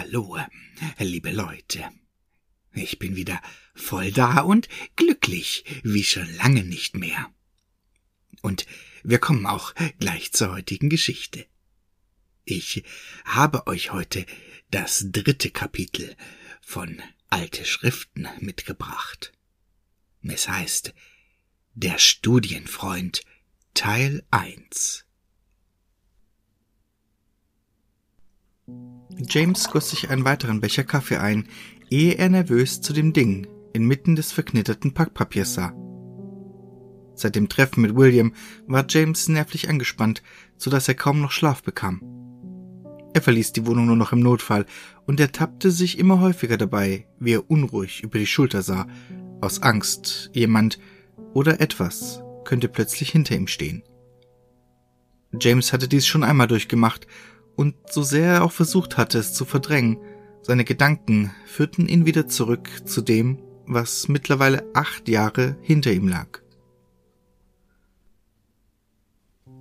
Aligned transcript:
Hallo, 0.00 0.38
liebe 1.00 1.32
Leute. 1.32 1.90
Ich 2.72 3.00
bin 3.00 3.16
wieder 3.16 3.42
voll 3.74 4.12
da 4.12 4.42
und 4.42 4.68
glücklich 4.94 5.64
wie 5.82 6.04
schon 6.04 6.32
lange 6.36 6.62
nicht 6.62 6.96
mehr. 6.96 7.34
Und 8.40 8.64
wir 9.02 9.18
kommen 9.18 9.44
auch 9.44 9.74
gleich 9.98 10.30
zur 10.30 10.52
heutigen 10.52 10.88
Geschichte. 10.88 11.46
Ich 12.44 12.84
habe 13.24 13.66
euch 13.66 13.92
heute 13.92 14.24
das 14.70 15.06
dritte 15.10 15.50
Kapitel 15.50 16.14
von 16.60 17.02
Alte 17.28 17.64
Schriften 17.64 18.28
mitgebracht. 18.38 19.32
Es 20.22 20.48
heißt 20.48 20.94
Der 21.74 21.98
Studienfreund 21.98 23.22
Teil 23.74 24.24
1. 24.30 25.07
James 29.28 29.68
goss 29.70 29.90
sich 29.90 30.10
einen 30.10 30.24
weiteren 30.24 30.60
Becher 30.60 30.84
Kaffee 30.84 31.16
ein, 31.16 31.48
ehe 31.90 32.14
er 32.14 32.28
nervös 32.28 32.80
zu 32.80 32.92
dem 32.92 33.12
Ding 33.12 33.46
inmitten 33.72 34.16
des 34.16 34.32
verknitterten 34.32 34.94
Packpapiers 34.94 35.54
sah. 35.54 35.72
Seit 37.14 37.34
dem 37.34 37.48
Treffen 37.48 37.82
mit 37.82 37.96
William 37.96 38.32
war 38.66 38.86
James 38.88 39.28
nervlich 39.28 39.68
angespannt, 39.68 40.22
so 40.56 40.70
dass 40.70 40.88
er 40.88 40.94
kaum 40.94 41.20
noch 41.20 41.32
Schlaf 41.32 41.62
bekam. 41.62 42.00
Er 43.14 43.22
verließ 43.22 43.52
die 43.52 43.66
Wohnung 43.66 43.86
nur 43.86 43.96
noch 43.96 44.12
im 44.12 44.20
Notfall 44.20 44.66
und 45.06 45.18
ertappte 45.18 45.70
sich 45.70 45.98
immer 45.98 46.20
häufiger 46.20 46.56
dabei, 46.56 47.08
wie 47.18 47.32
er 47.32 47.50
unruhig 47.50 48.02
über 48.02 48.18
die 48.18 48.26
Schulter 48.26 48.62
sah, 48.62 48.86
aus 49.40 49.62
Angst, 49.62 50.30
jemand 50.32 50.78
oder 51.34 51.60
etwas 51.60 52.22
könnte 52.44 52.68
plötzlich 52.68 53.10
hinter 53.10 53.34
ihm 53.34 53.46
stehen. 53.46 53.82
James 55.40 55.72
hatte 55.72 55.88
dies 55.88 56.06
schon 56.06 56.24
einmal 56.24 56.46
durchgemacht 56.46 57.06
und 57.58 57.74
so 57.90 58.04
sehr 58.04 58.34
er 58.34 58.44
auch 58.44 58.52
versucht 58.52 58.96
hatte, 58.96 59.18
es 59.18 59.34
zu 59.34 59.44
verdrängen, 59.44 59.98
seine 60.42 60.64
Gedanken 60.64 61.32
führten 61.44 61.88
ihn 61.88 62.06
wieder 62.06 62.28
zurück 62.28 62.70
zu 62.84 63.02
dem, 63.02 63.38
was 63.66 64.06
mittlerweile 64.06 64.64
acht 64.74 65.08
Jahre 65.08 65.56
hinter 65.60 65.92
ihm 65.92 66.06
lag. 66.06 66.40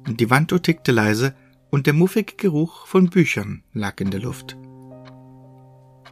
Die 0.08 0.30
Wanduhr 0.30 0.62
tickte 0.62 0.92
leise 0.92 1.34
und 1.72 1.88
der 1.88 1.94
muffige 1.94 2.36
Geruch 2.36 2.86
von 2.86 3.10
Büchern 3.10 3.64
lag 3.74 4.00
in 4.00 4.12
der 4.12 4.22
Luft. 4.22 4.56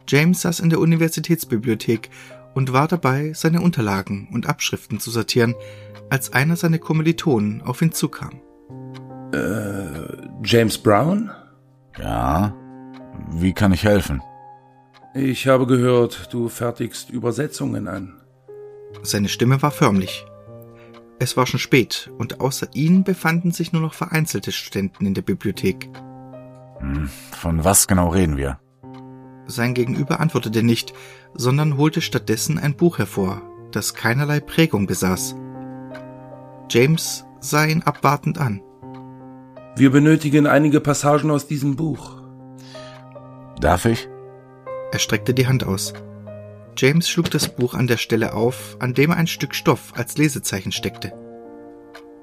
James 0.08 0.42
saß 0.42 0.58
in 0.60 0.70
der 0.70 0.80
Universitätsbibliothek 0.80 2.10
und 2.54 2.72
war 2.72 2.88
dabei, 2.88 3.32
seine 3.32 3.60
Unterlagen 3.60 4.28
und 4.32 4.48
Abschriften 4.48 4.98
zu 4.98 5.12
sortieren, 5.12 5.54
als 6.10 6.32
einer 6.32 6.56
seiner 6.56 6.78
Kommilitonen 6.78 7.62
auf 7.62 7.80
ihn 7.80 7.92
zukam. 7.92 8.40
Äh, 9.32 10.26
James 10.42 10.78
Brown? 10.78 11.30
Ja, 11.98 12.54
wie 13.30 13.52
kann 13.52 13.72
ich 13.72 13.84
helfen? 13.84 14.22
Ich 15.14 15.48
habe 15.48 15.66
gehört, 15.66 16.32
du 16.32 16.48
fertigst 16.48 17.10
Übersetzungen 17.10 17.88
an. 17.88 18.20
Seine 19.02 19.28
Stimme 19.28 19.62
war 19.62 19.70
förmlich. 19.70 20.26
Es 21.18 21.36
war 21.36 21.46
schon 21.46 21.60
spät, 21.60 22.10
und 22.18 22.40
außer 22.40 22.68
ihnen 22.74 23.02
befanden 23.02 23.50
sich 23.50 23.72
nur 23.72 23.80
noch 23.80 23.94
vereinzelte 23.94 24.52
Studenten 24.52 25.06
in 25.06 25.14
der 25.14 25.22
Bibliothek. 25.22 25.88
Hm, 26.80 27.08
von 27.30 27.64
was 27.64 27.86
genau 27.86 28.08
reden 28.08 28.36
wir? 28.36 28.60
Sein 29.46 29.72
Gegenüber 29.72 30.20
antwortete 30.20 30.62
nicht, 30.62 30.92
sondern 31.32 31.78
holte 31.78 32.02
stattdessen 32.02 32.58
ein 32.58 32.76
Buch 32.76 32.98
hervor, 32.98 33.40
das 33.70 33.94
keinerlei 33.94 34.40
Prägung 34.40 34.86
besaß. 34.86 35.36
James 36.68 37.24
sah 37.40 37.64
ihn 37.64 37.82
abwartend 37.82 38.38
an. 38.38 38.60
Wir 39.78 39.90
benötigen 39.90 40.46
einige 40.46 40.80
Passagen 40.80 41.30
aus 41.30 41.46
diesem 41.46 41.76
Buch. 41.76 42.22
Darf 43.60 43.84
ich? 43.84 44.08
Er 44.90 44.98
streckte 44.98 45.34
die 45.34 45.46
Hand 45.46 45.64
aus. 45.64 45.92
James 46.78 47.10
schlug 47.10 47.30
das 47.30 47.54
Buch 47.54 47.74
an 47.74 47.86
der 47.86 47.98
Stelle 47.98 48.32
auf, 48.32 48.78
an 48.80 48.94
dem 48.94 49.10
ein 49.10 49.26
Stück 49.26 49.54
Stoff 49.54 49.92
als 49.94 50.16
Lesezeichen 50.16 50.72
steckte. 50.72 51.12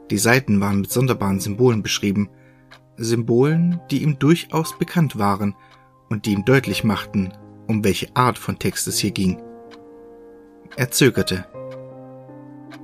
Die 0.09 0.17
Seiten 0.17 0.59
waren 0.61 0.81
mit 0.81 0.91
sonderbaren 0.91 1.39
Symbolen 1.39 1.83
beschrieben, 1.83 2.31
Symbolen, 2.97 3.79
die 3.91 4.01
ihm 4.01 4.17
durchaus 4.17 4.75
bekannt 4.79 5.19
waren 5.19 5.55
und 6.09 6.25
die 6.25 6.33
ihm 6.33 6.45
deutlich 6.45 6.83
machten, 6.83 7.33
um 7.67 7.83
welche 7.83 8.15
Art 8.15 8.39
von 8.39 8.57
Text 8.57 8.87
es 8.87 8.97
hier 8.97 9.11
ging. 9.11 9.43
Er 10.75 10.89
zögerte. 10.89 11.45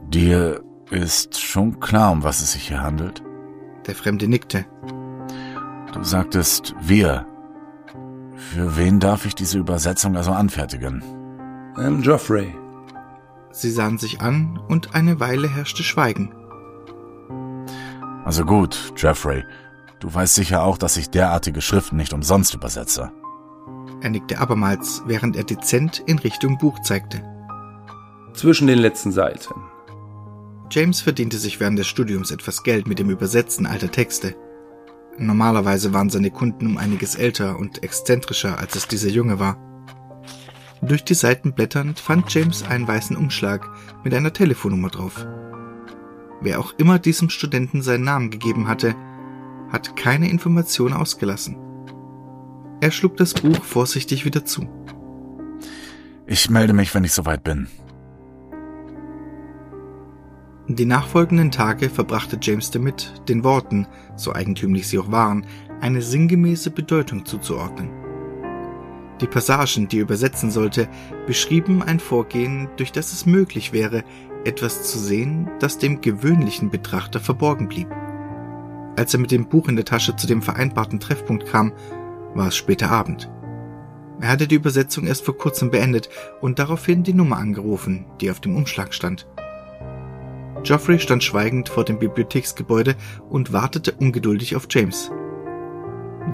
Dir 0.09 0.61
ist 0.91 1.39
schon 1.39 1.79
klar, 1.79 2.11
um 2.11 2.23
was 2.23 2.43
es 2.43 2.51
sich 2.51 2.67
hier 2.67 2.83
handelt? 2.83 3.23
Der 3.87 3.95
Fremde 3.95 4.27
nickte. 4.27 4.65
Du 5.93 6.03
sagtest 6.03 6.75
wir. 6.81 7.25
Für 8.35 8.77
wen 8.77 8.99
darf 8.99 9.25
ich 9.25 9.35
diese 9.35 9.57
Übersetzung 9.57 10.15
also 10.15 10.31
anfertigen? 10.31 11.03
Ähm, 11.77 12.01
Geoffrey. 12.01 12.55
Sie 13.51 13.71
sahen 13.71 13.97
sich 13.97 14.21
an 14.21 14.59
und 14.67 14.95
eine 14.95 15.19
Weile 15.19 15.49
herrschte 15.49 15.83
Schweigen. 15.83 16.33
Also 18.25 18.45
gut, 18.45 18.93
Geoffrey. 18.95 19.43
Du 19.99 20.13
weißt 20.13 20.35
sicher 20.35 20.63
auch, 20.63 20.77
dass 20.77 20.97
ich 20.97 21.09
derartige 21.09 21.61
Schriften 21.61 21.97
nicht 21.97 22.13
umsonst 22.13 22.53
übersetze. 22.53 23.11
Er 24.01 24.09
nickte 24.09 24.39
abermals, 24.39 25.03
während 25.05 25.35
er 25.35 25.43
dezent 25.43 26.03
in 26.05 26.19
Richtung 26.19 26.57
Buch 26.57 26.79
zeigte. 26.81 27.21
Zwischen 28.33 28.67
den 28.67 28.79
letzten 28.79 29.11
Seiten. 29.11 29.53
James 30.71 31.01
verdiente 31.01 31.37
sich 31.37 31.59
während 31.59 31.79
des 31.79 31.87
Studiums 31.87 32.31
etwas 32.31 32.63
Geld 32.63 32.87
mit 32.87 32.99
dem 32.99 33.09
Übersetzen 33.09 33.65
alter 33.65 33.91
Texte. 33.91 34.35
Normalerweise 35.17 35.93
waren 35.93 36.09
seine 36.09 36.31
Kunden 36.31 36.67
um 36.67 36.77
einiges 36.77 37.15
älter 37.15 37.57
und 37.57 37.83
exzentrischer, 37.83 38.59
als 38.59 38.75
es 38.75 38.87
dieser 38.87 39.09
Junge 39.09 39.39
war. 39.39 39.57
Durch 40.81 41.03
die 41.03 41.15
Seiten 41.15 41.53
blätternd 41.53 41.99
fand 41.99 42.33
James 42.33 42.63
einen 42.63 42.87
weißen 42.87 43.17
Umschlag 43.17 43.67
mit 44.03 44.13
einer 44.13 44.31
Telefonnummer 44.31 44.89
drauf. 44.89 45.25
Wer 46.41 46.59
auch 46.59 46.73
immer 46.77 46.99
diesem 46.99 47.29
Studenten 47.29 47.81
seinen 47.81 48.05
Namen 48.05 48.29
gegeben 48.29 48.67
hatte, 48.67 48.95
hat 49.69 49.95
keine 49.95 50.29
Information 50.29 50.93
ausgelassen. 50.93 51.57
Er 52.79 52.91
schlug 52.91 53.17
das 53.17 53.33
Buch 53.33 53.61
vorsichtig 53.63 54.23
wieder 54.23 54.45
zu. 54.45 54.69
Ich 56.27 56.49
melde 56.49 56.73
mich, 56.73 56.93
wenn 56.95 57.03
ich 57.03 57.11
soweit 57.11 57.43
bin. 57.43 57.67
Die 60.71 60.85
nachfolgenden 60.85 61.49
Tage 61.49 61.89
verbrachte 61.89 62.37
James 62.39 62.69
damit, 62.69 63.23
den 63.27 63.43
Worten, 63.43 63.87
so 64.15 64.33
eigentümlich 64.33 64.87
sie 64.87 64.99
auch 64.99 65.11
waren, 65.11 65.47
eine 65.81 66.03
sinngemäße 66.03 66.69
Bedeutung 66.69 67.25
zuzuordnen. 67.25 67.89
Die 69.19 69.25
Passagen, 69.25 69.87
die 69.87 69.97
er 69.97 70.03
übersetzen 70.03 70.51
sollte, 70.51 70.87
beschrieben 71.25 71.81
ein 71.81 71.99
Vorgehen, 71.99 72.69
durch 72.77 72.91
das 72.91 73.13
es 73.13 73.25
möglich 73.25 73.73
wäre, 73.73 74.03
etwas 74.45 74.83
zu 74.83 74.99
sehen, 74.99 75.49
das 75.59 75.79
dem 75.79 76.01
gewöhnlichen 76.01 76.69
Betrachter 76.69 77.19
verborgen 77.19 77.67
blieb. 77.67 77.89
Als 78.95 79.15
er 79.15 79.19
mit 79.19 79.31
dem 79.31 79.49
Buch 79.49 79.69
in 79.69 79.75
der 79.75 79.85
Tasche 79.85 80.15
zu 80.15 80.27
dem 80.27 80.43
vereinbarten 80.43 80.99
Treffpunkt 80.99 81.47
kam, 81.47 81.73
war 82.35 82.49
es 82.49 82.55
später 82.55 82.91
Abend. 82.91 83.27
Er 84.21 84.29
hatte 84.29 84.47
die 84.47 84.55
Übersetzung 84.55 85.07
erst 85.07 85.25
vor 85.25 85.35
kurzem 85.35 85.71
beendet 85.71 86.09
und 86.41 86.59
daraufhin 86.59 87.01
die 87.01 87.13
Nummer 87.13 87.37
angerufen, 87.37 88.05
die 88.21 88.29
auf 88.29 88.39
dem 88.39 88.55
Umschlag 88.55 88.93
stand. 88.93 89.25
Geoffrey 90.63 90.99
stand 90.99 91.23
schweigend 91.23 91.69
vor 91.69 91.85
dem 91.85 91.99
Bibliotheksgebäude 91.99 92.95
und 93.29 93.53
wartete 93.53 93.93
ungeduldig 93.93 94.55
auf 94.55 94.67
James. 94.69 95.11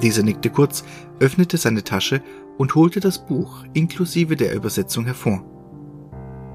Dieser 0.01 0.23
nickte 0.23 0.49
kurz, 0.49 0.83
öffnete 1.19 1.57
seine 1.57 1.83
Tasche 1.83 2.21
und 2.57 2.75
holte 2.75 2.99
das 2.99 3.25
Buch 3.25 3.63
inklusive 3.73 4.35
der 4.35 4.53
Übersetzung 4.55 5.05
hervor. 5.05 5.43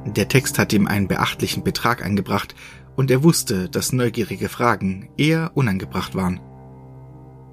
Der 0.06 0.28
Text 0.28 0.58
hatte 0.58 0.76
ihm 0.76 0.86
einen 0.86 1.08
beachtlichen 1.08 1.62
Betrag 1.62 2.04
eingebracht, 2.04 2.54
und 2.96 3.10
er 3.10 3.22
wusste, 3.22 3.68
dass 3.68 3.92
neugierige 3.92 4.48
Fragen 4.48 5.08
eher 5.16 5.52
unangebracht 5.54 6.14
waren. 6.14 6.40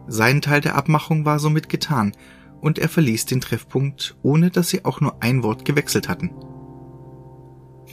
Sein 0.08 0.42
Teil 0.42 0.62
der 0.62 0.76
Abmachung 0.76 1.26
war 1.26 1.40
somit 1.40 1.70
getan, 1.70 2.14
und 2.60 2.80
er 2.80 2.90
verließ 2.90 3.28
den 3.28 3.40
Treffpunkt, 3.40 4.18
ohne 4.24 4.50
dass 4.50 4.70
sie 4.70 4.84
auch 4.84 5.00
nur 5.00 5.22
ein 5.22 5.44
Wort 5.44 5.64
gewechselt 5.64 6.10
hatten. 6.10 6.32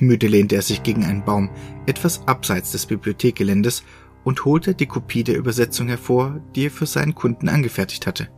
Müde 0.01 0.27
lehnte 0.27 0.57
er 0.57 0.63
sich 0.63 0.83
gegen 0.83 1.05
einen 1.05 1.25
Baum, 1.25 1.51
etwas 1.87 2.27
abseits 2.27 2.73
des 2.73 2.87
Bibliothekgeländes, 2.87 3.85
und 4.25 4.45
holte 4.47 4.75
die 4.75 4.87
Kopie 4.87 5.23
der 5.23 5.37
Übersetzung 5.37 5.89
hervor, 5.89 6.41
die 6.57 6.67
er 6.67 6.71
für 6.71 6.87
seinen 6.87 7.15
Kunden 7.15 7.49
angefertigt 7.49 8.07
hatte. 8.07 8.29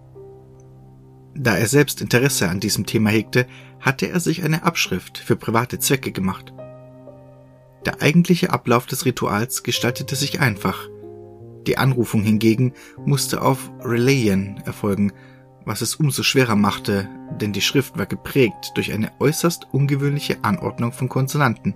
Da 1.35 1.57
er 1.57 1.67
selbst 1.67 2.01
Interesse 2.01 2.49
an 2.49 2.61
diesem 2.61 2.87
Thema 2.87 3.11
hegte, 3.11 3.47
hatte 3.79 4.09
er 4.09 4.21
sich 4.21 4.43
eine 4.43 4.65
Abschrift 4.65 5.19
für 5.19 5.37
private 5.37 5.79
Zwecke 5.79 6.11
gemacht. 6.11 6.53
Der 7.85 8.03
eigentliche 8.03 8.51
Ablauf 8.51 8.87
des 8.87 9.05
Rituals 9.05 9.63
gestaltete 9.63 10.17
sich 10.17 10.41
einfach. 10.41 10.89
Die 11.67 11.79
Anrufung 11.79 12.23
hingegen 12.23 12.73
musste 13.05 13.43
auf 13.43 13.71
Relayen 13.81 14.61
erfolgen, 14.65 15.13
was 15.67 15.83
es 15.83 15.97
umso 15.97 16.23
schwerer 16.23 16.57
machte, 16.57 17.09
denn 17.41 17.53
die 17.53 17.61
Schrift 17.61 17.99
war 17.99 18.07
geprägt 18.07 18.73
durch 18.77 18.93
eine 18.93 19.11
äußerst 19.19 19.67
ungewöhnliche 19.73 20.43
Anordnung 20.43 20.93
von 20.93 21.09
Konsonanten. 21.09 21.75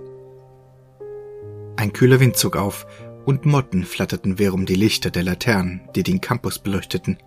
Ein 1.77 1.93
kühler 1.93 2.21
Wind 2.21 2.37
zog 2.37 2.57
auf 2.57 2.87
und 3.27 3.45
Motten 3.45 3.85
flatterten 3.85 4.39
wihr 4.39 4.55
um 4.55 4.65
die 4.65 4.77
Lichter 4.77 5.11
der 5.11 5.25
Laternen, 5.25 5.83
die 5.97 6.05
den 6.05 6.21
Campus 6.21 6.61
beleuchteten. 6.61 7.19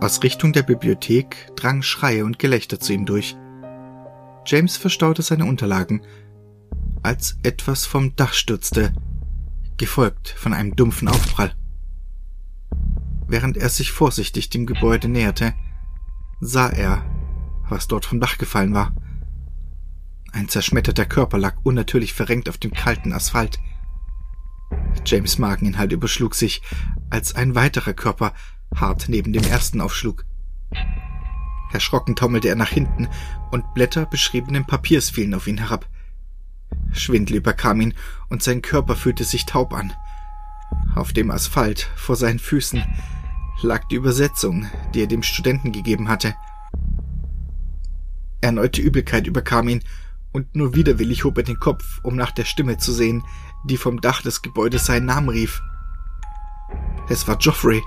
Aus 0.00 0.22
Richtung 0.22 0.52
der 0.52 0.62
Bibliothek 0.62 1.52
drangen 1.54 1.82
Schreie 1.82 2.24
und 2.24 2.38
Gelächter 2.38 2.80
zu 2.80 2.92
ihm 2.92 3.04
durch. 3.04 3.36
James 4.46 4.76
verstaute 4.76 5.22
seine 5.22 5.44
Unterlagen, 5.44 6.02
als 7.02 7.36
etwas 7.42 7.84
vom 7.84 8.16
Dach 8.16 8.32
stürzte, 8.32 8.92
gefolgt 9.76 10.30
von 10.30 10.52
einem 10.54 10.74
dumpfen 10.76 11.08
Aufprall. 11.08 11.54
Während 13.28 13.56
er 13.56 13.68
sich 13.68 13.92
vorsichtig 13.92 14.50
dem 14.50 14.66
Gebäude 14.66 15.08
näherte, 15.08 15.54
sah 16.40 16.68
er, 16.68 17.04
was 17.68 17.88
dort 17.88 18.06
vom 18.06 18.20
Dach 18.20 18.38
gefallen 18.38 18.74
war. 18.74 18.92
Ein 20.32 20.48
zerschmetterter 20.48 21.06
Körper 21.06 21.38
lag 21.38 21.56
unnatürlich 21.62 22.12
verrenkt 22.12 22.48
auf 22.48 22.58
dem 22.58 22.72
kalten 22.72 23.12
Asphalt. 23.12 23.58
James 25.04 25.38
Mageninhalt 25.38 25.92
überschlug 25.92 26.34
sich, 26.34 26.62
als 27.10 27.34
ein 27.34 27.54
weiterer 27.54 27.94
Körper 27.94 28.32
hart 28.74 29.08
neben 29.08 29.32
dem 29.32 29.44
ersten 29.44 29.80
aufschlug. 29.80 30.24
Erschrocken 31.72 32.16
taumelte 32.16 32.48
er 32.48 32.54
nach 32.54 32.70
hinten 32.70 33.08
und 33.50 33.74
Blätter 33.74 34.06
beschriebenen 34.06 34.66
Papiers 34.66 35.10
fielen 35.10 35.34
auf 35.34 35.46
ihn 35.46 35.58
herab. 35.58 35.88
Schwindel 36.92 37.36
überkam 37.36 37.80
ihn 37.80 37.94
und 38.28 38.42
sein 38.42 38.62
Körper 38.62 38.96
fühlte 38.96 39.24
sich 39.24 39.46
taub 39.46 39.72
an. 39.72 39.92
Auf 40.94 41.12
dem 41.12 41.30
Asphalt 41.30 41.90
vor 41.96 42.16
seinen 42.16 42.38
Füßen 42.38 42.82
lag 43.62 43.84
die 43.88 43.96
Übersetzung, 43.96 44.66
die 44.94 45.02
er 45.02 45.06
dem 45.06 45.22
Studenten 45.22 45.72
gegeben 45.72 46.08
hatte. 46.08 46.34
Erneute 48.40 48.80
Übelkeit 48.80 49.26
überkam 49.26 49.68
ihn 49.68 49.82
und 50.32 50.54
nur 50.54 50.74
widerwillig 50.74 51.24
hob 51.24 51.38
er 51.38 51.44
den 51.44 51.58
Kopf, 51.58 52.00
um 52.02 52.16
nach 52.16 52.30
der 52.30 52.44
Stimme 52.44 52.76
zu 52.76 52.92
sehen, 52.92 53.24
die 53.64 53.76
vom 53.76 54.00
Dach 54.00 54.22
des 54.22 54.42
Gebäudes 54.42 54.86
seinen 54.86 55.06
Namen 55.06 55.30
rief. 55.30 55.62
Es 57.08 57.26
war 57.26 57.36
Geoffrey. 57.36 57.82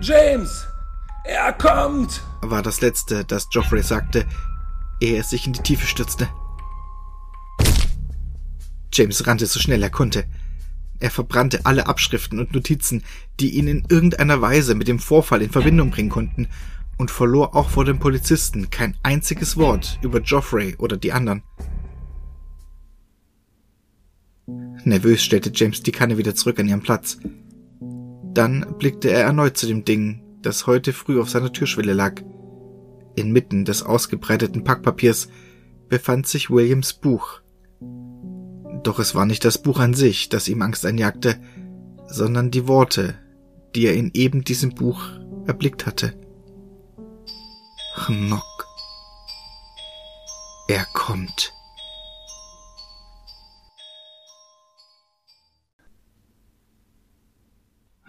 James! 0.00 0.66
Er 1.24 1.52
kommt! 1.52 2.22
war 2.40 2.62
das 2.62 2.80
Letzte, 2.80 3.24
das 3.24 3.48
Geoffrey 3.48 3.82
sagte, 3.82 4.26
ehe 5.00 5.16
er 5.16 5.22
sich 5.22 5.46
in 5.46 5.52
die 5.52 5.62
Tiefe 5.62 5.86
stürzte. 5.86 6.28
James 8.92 9.26
rannte 9.26 9.46
so 9.46 9.60
schnell 9.60 9.82
er 9.82 9.90
konnte. 9.90 10.24
Er 11.02 11.10
verbrannte 11.10 11.66
alle 11.66 11.88
Abschriften 11.88 12.38
und 12.38 12.54
Notizen, 12.54 13.02
die 13.40 13.50
ihn 13.56 13.66
in 13.66 13.84
irgendeiner 13.88 14.40
Weise 14.40 14.76
mit 14.76 14.86
dem 14.86 15.00
Vorfall 15.00 15.42
in 15.42 15.50
Verbindung 15.50 15.90
bringen 15.90 16.10
konnten, 16.10 16.46
und 16.96 17.10
verlor 17.10 17.56
auch 17.56 17.70
vor 17.70 17.84
den 17.84 17.98
Polizisten 17.98 18.70
kein 18.70 18.94
einziges 19.02 19.56
Wort 19.56 19.98
über 20.02 20.20
Geoffrey 20.20 20.76
oder 20.78 20.96
die 20.96 21.12
anderen. 21.12 21.42
Nervös 24.84 25.24
stellte 25.24 25.50
James 25.52 25.82
die 25.82 25.90
Kanne 25.90 26.18
wieder 26.18 26.36
zurück 26.36 26.60
an 26.60 26.68
ihren 26.68 26.82
Platz. 26.82 27.18
Dann 28.32 28.76
blickte 28.78 29.10
er 29.10 29.24
erneut 29.24 29.56
zu 29.56 29.66
dem 29.66 29.84
Ding, 29.84 30.22
das 30.40 30.68
heute 30.68 30.92
früh 30.92 31.20
auf 31.20 31.28
seiner 31.28 31.52
Türschwelle 31.52 31.94
lag. 31.94 32.22
Inmitten 33.16 33.64
des 33.64 33.82
ausgebreiteten 33.82 34.62
Packpapiers 34.62 35.28
befand 35.88 36.28
sich 36.28 36.48
Williams 36.48 36.92
Buch. 36.92 37.41
Doch 38.82 38.98
es 38.98 39.14
war 39.14 39.26
nicht 39.26 39.44
das 39.44 39.58
Buch 39.58 39.78
an 39.78 39.94
sich, 39.94 40.28
das 40.28 40.48
ihm 40.48 40.62
Angst 40.62 40.84
einjagte, 40.84 41.40
sondern 42.08 42.50
die 42.50 42.66
Worte, 42.66 43.14
die 43.74 43.86
er 43.86 43.94
in 43.94 44.10
eben 44.12 44.44
diesem 44.44 44.74
Buch 44.74 45.02
erblickt 45.46 45.86
hatte. 45.86 46.14
Knock. 48.06 48.66
Er 50.68 50.84
kommt. 50.92 51.52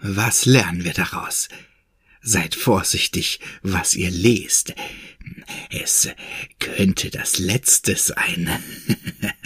Was 0.00 0.44
lernen 0.44 0.84
wir 0.84 0.92
daraus? 0.92 1.48
Seid 2.20 2.54
vorsichtig, 2.54 3.40
was 3.62 3.94
ihr 3.94 4.10
lest. 4.10 4.74
Es 5.70 6.08
könnte 6.58 7.10
das 7.10 7.38
Letzte 7.38 7.96
sein. 7.96 8.48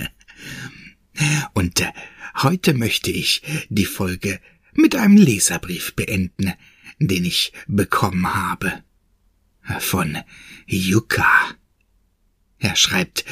Heute 2.43 2.73
möchte 2.73 3.11
ich 3.11 3.43
die 3.69 3.85
Folge 3.85 4.41
mit 4.73 4.95
einem 4.95 5.17
Leserbrief 5.17 5.97
beenden, 5.97 6.53
den 7.01 7.25
ich 7.25 7.53
bekommen 7.67 8.33
habe. 8.33 8.85
Von 9.81 10.19
Yuka. 10.67 11.27
Er 12.61 12.77
schreibt, 12.77 13.25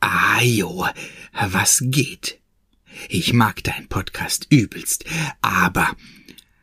Ajo, 0.00 0.86
was 1.32 1.84
geht? 1.86 2.38
Ich 3.08 3.32
mag 3.32 3.64
deinen 3.64 3.88
Podcast 3.88 4.46
übelst, 4.50 5.06
aber 5.40 5.96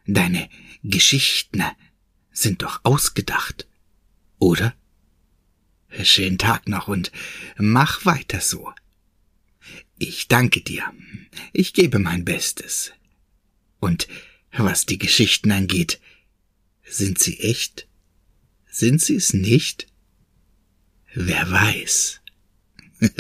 deine 0.06 0.50
Geschichten 0.84 1.64
sind 2.32 2.62
doch 2.62 2.82
ausgedacht, 2.84 3.68
oder? 4.38 4.76
Schönen 6.04 6.38
Tag 6.38 6.68
noch 6.68 6.88
und 6.88 7.12
mach 7.58 8.06
weiter 8.06 8.40
so. 8.40 8.72
Ich 10.04 10.28
danke 10.28 10.62
dir. 10.62 10.92
Ich 11.54 11.74
gebe 11.74 12.00
mein 12.00 12.26
Bestes. 12.26 12.92
Und 13.80 14.08
was 14.52 14.88
die 14.88 14.98
Geschichten 14.98 15.52
angeht, 15.52 16.02
sind 16.84 17.20
sie 17.20 17.40
echt? 17.40 17.88
Sind 18.68 19.00
sie 19.00 19.16
es 19.16 19.36
nicht? 19.36 19.86
Wer 21.14 21.52
weiß. 21.52 22.20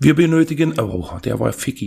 Wir 0.00 0.14
benötigen, 0.14 0.78
oh, 0.78 1.18
der 1.24 1.40
war 1.40 1.52
Ficky. 1.52 1.86